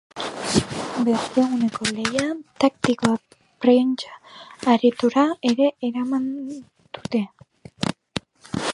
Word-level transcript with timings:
Berdeguneko 1.07 1.85
lehia 1.97 2.23
taktikoa 2.63 3.13
prentsa-aretora 3.65 5.29
ere 5.53 5.71
eraman 5.91 6.29
dute. 6.99 7.25